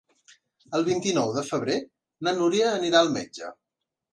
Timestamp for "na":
2.29-2.35